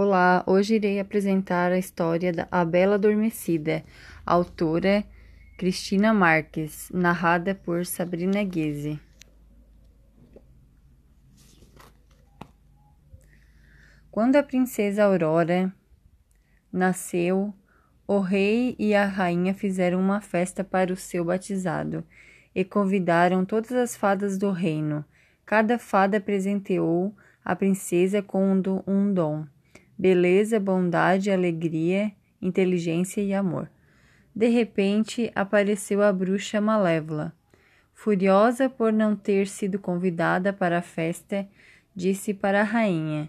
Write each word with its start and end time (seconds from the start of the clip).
Olá, 0.00 0.44
hoje 0.46 0.76
irei 0.76 1.00
apresentar 1.00 1.72
a 1.72 1.76
história 1.76 2.32
da 2.32 2.46
A 2.52 2.64
Bela 2.64 2.94
Adormecida, 2.94 3.82
autora 4.24 5.02
Cristina 5.58 6.14
Marques, 6.14 6.88
narrada 6.94 7.52
por 7.52 7.84
Sabrina 7.84 8.44
Guise. 8.44 9.00
Quando 14.08 14.36
a 14.36 14.42
princesa 14.44 15.02
Aurora 15.02 15.74
nasceu, 16.72 17.52
o 18.06 18.20
rei 18.20 18.76
e 18.78 18.94
a 18.94 19.04
rainha 19.04 19.52
fizeram 19.52 19.98
uma 19.98 20.20
festa 20.20 20.62
para 20.62 20.92
o 20.92 20.96
seu 20.96 21.24
batizado 21.24 22.04
e 22.54 22.64
convidaram 22.64 23.44
todas 23.44 23.72
as 23.72 23.96
fadas 23.96 24.38
do 24.38 24.52
reino. 24.52 25.04
Cada 25.44 25.76
fada 25.76 26.20
presenteou 26.20 27.12
a 27.44 27.56
princesa 27.56 28.22
com 28.22 28.62
um 28.86 29.12
dom 29.12 29.44
beleza, 29.98 30.60
bondade, 30.60 31.30
alegria, 31.30 32.12
inteligência 32.40 33.20
e 33.20 33.34
amor. 33.34 33.68
De 34.34 34.48
repente 34.48 35.32
apareceu 35.34 36.02
a 36.02 36.12
bruxa 36.12 36.60
malévola. 36.60 37.32
Furiosa 37.92 38.70
por 38.70 38.92
não 38.92 39.16
ter 39.16 39.48
sido 39.48 39.78
convidada 39.78 40.52
para 40.52 40.78
a 40.78 40.82
festa, 40.82 41.48
disse 41.96 42.32
para 42.32 42.60
a 42.60 42.64
rainha: 42.64 43.28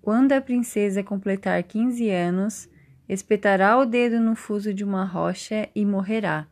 Quando 0.00 0.30
a 0.30 0.40
princesa 0.40 1.02
completar 1.02 1.60
quinze 1.64 2.08
anos, 2.10 2.68
espetará 3.08 3.76
o 3.76 3.84
dedo 3.84 4.20
no 4.20 4.36
fuso 4.36 4.72
de 4.72 4.84
uma 4.84 5.04
rocha 5.04 5.68
e 5.74 5.84
morrerá. 5.84 6.46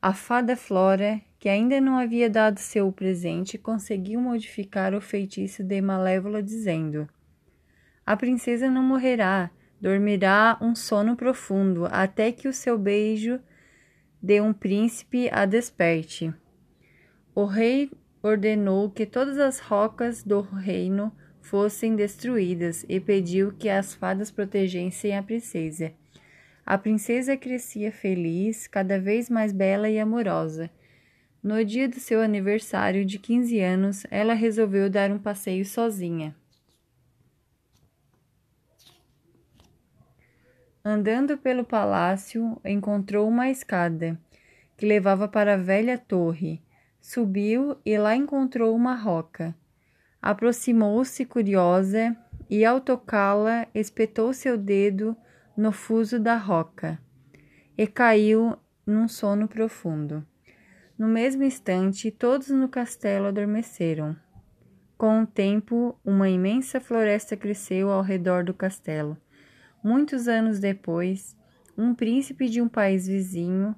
A 0.00 0.12
fada 0.12 0.56
Flora, 0.56 1.20
que 1.40 1.48
ainda 1.48 1.80
não 1.80 1.98
havia 1.98 2.30
dado 2.30 2.58
seu 2.58 2.90
presente, 2.92 3.58
conseguiu 3.58 4.20
modificar 4.20 4.94
o 4.94 5.00
feitiço 5.00 5.64
de 5.64 5.80
Malévola, 5.80 6.40
dizendo: 6.40 7.08
a 8.12 8.16
princesa 8.16 8.68
não 8.68 8.82
morrerá, 8.82 9.50
dormirá 9.80 10.58
um 10.60 10.74
sono 10.74 11.16
profundo, 11.16 11.86
até 11.90 12.30
que 12.30 12.46
o 12.46 12.52
seu 12.52 12.76
beijo 12.76 13.40
de 14.22 14.38
um 14.38 14.52
príncipe 14.52 15.30
a 15.32 15.46
desperte. 15.46 16.30
O 17.34 17.46
rei 17.46 17.90
ordenou 18.22 18.90
que 18.90 19.06
todas 19.06 19.38
as 19.38 19.60
rocas 19.60 20.22
do 20.22 20.42
reino 20.42 21.10
fossem 21.40 21.96
destruídas 21.96 22.84
e 22.86 23.00
pediu 23.00 23.50
que 23.50 23.70
as 23.70 23.94
fadas 23.94 24.30
protegessem 24.30 25.16
a 25.16 25.22
princesa. 25.22 25.94
A 26.66 26.76
princesa 26.76 27.34
crescia 27.34 27.90
feliz, 27.90 28.66
cada 28.66 29.00
vez 29.00 29.30
mais 29.30 29.54
bela 29.54 29.88
e 29.88 29.98
amorosa. 29.98 30.70
No 31.42 31.64
dia 31.64 31.88
do 31.88 31.98
seu 31.98 32.20
aniversário 32.20 33.06
de 33.06 33.18
15 33.18 33.58
anos, 33.58 34.06
ela 34.10 34.34
resolveu 34.34 34.90
dar 34.90 35.10
um 35.10 35.18
passeio 35.18 35.64
sozinha. 35.64 36.36
Andando 40.84 41.38
pelo 41.38 41.64
palácio, 41.64 42.60
encontrou 42.64 43.28
uma 43.28 43.48
escada 43.48 44.18
que 44.76 44.84
levava 44.84 45.28
para 45.28 45.54
a 45.54 45.56
velha 45.56 45.96
torre. 45.96 46.60
Subiu 47.00 47.76
e 47.86 47.96
lá 47.96 48.16
encontrou 48.16 48.74
uma 48.74 48.96
roca. 48.96 49.54
Aproximou-se 50.20 51.24
curiosa 51.24 52.16
e, 52.50 52.64
ao 52.64 52.80
tocá-la, 52.80 53.68
espetou 53.72 54.32
seu 54.32 54.58
dedo 54.58 55.16
no 55.56 55.70
fuso 55.70 56.18
da 56.18 56.36
roca 56.36 56.98
e 57.78 57.86
caiu 57.86 58.56
num 58.84 59.06
sono 59.06 59.46
profundo. 59.46 60.26
No 60.98 61.06
mesmo 61.06 61.44
instante, 61.44 62.10
todos 62.10 62.48
no 62.50 62.68
castelo 62.68 63.26
adormeceram. 63.26 64.16
Com 64.98 65.22
o 65.22 65.26
tempo, 65.26 65.98
uma 66.04 66.28
imensa 66.28 66.80
floresta 66.80 67.36
cresceu 67.36 67.90
ao 67.90 68.02
redor 68.02 68.44
do 68.44 68.54
castelo. 68.54 69.16
Muitos 69.82 70.28
anos 70.28 70.60
depois, 70.60 71.36
um 71.76 71.94
príncipe 71.94 72.48
de 72.48 72.62
um 72.62 72.68
país 72.68 73.06
vizinho, 73.06 73.74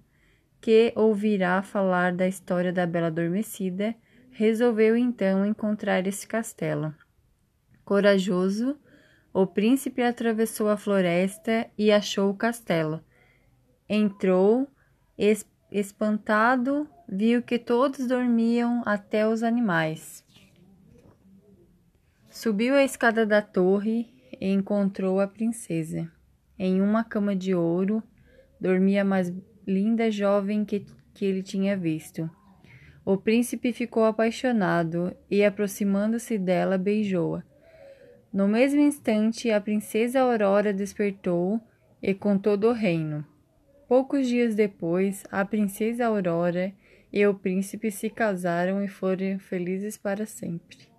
que 0.61 0.93
ouvirá 0.95 1.63
falar 1.63 2.13
da 2.13 2.29
história 2.29 2.73
da 2.73 2.87
Bela 2.87 3.07
Adormecida, 3.07 3.95
resolveu 4.31 4.97
então 4.97 5.47
encontrar 5.47 6.07
esse 6.07 6.27
castelo. 6.27 6.95
Corajoso, 7.85 8.79
o 9.33 9.47
príncipe 9.47 10.03
atravessou 10.03 10.69
a 10.69 10.77
floresta 10.77 11.67
e 11.77 11.91
achou 11.91 12.31
o 12.31 12.37
castelo. 12.37 13.03
Entrou, 13.89 14.69
es 15.17 15.47
espantado, 15.71 16.89
viu 17.09 17.43
que 17.43 17.59
todos 17.59 18.07
dormiam, 18.07 18.83
até 18.87 19.27
os 19.27 19.43
animais. 19.43 20.25
Subiu 22.31 22.75
a 22.75 22.85
escada 22.85 23.25
da 23.25 23.41
torre 23.41 24.14
e 24.41 24.53
encontrou 24.53 25.21
a 25.21 25.27
princesa. 25.27 26.11
Em 26.59 26.81
uma 26.81 27.03
cama 27.05 27.35
de 27.35 27.55
ouro 27.55 28.03
dormia 28.61 29.03
a 29.03 29.05
mais 29.05 29.33
linda 29.67 30.11
jovem 30.11 30.65
que, 30.65 30.87
que 31.13 31.25
ele 31.25 31.43
tinha 31.43 31.77
visto. 31.77 32.31
O 33.05 33.17
príncipe 33.17 33.73
ficou 33.73 34.05
apaixonado 34.05 35.15
e, 35.31 35.45
aproximando-se 35.45 36.39
dela, 36.39 36.79
beijou-a. 36.79 37.43
No 38.33 38.49
mesmo 38.49 38.81
instante, 38.81 39.51
a 39.51 39.61
princesa 39.61 40.21
Aurora 40.21 40.73
despertou 40.73 41.61
e 42.03 42.15
contou 42.15 42.57
do 42.57 42.73
reino. 42.73 43.25
Poucos 43.87 44.27
dias 44.27 44.55
depois, 44.55 45.23
a 45.31 45.45
princesa 45.45 46.07
Aurora 46.07 46.73
e 47.13 47.27
o 47.27 47.35
príncipe 47.35 47.91
se 47.91 48.09
casaram 48.09 48.83
e 48.83 48.89
foram 48.89 49.39
felizes 49.39 49.97
para 49.97 50.25
sempre. 50.27 50.94